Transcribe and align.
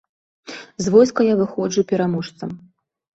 З 0.85 0.93
войска 0.95 1.21
я 1.27 1.35
выходжу 1.41 1.83
пераможцам. 1.91 2.49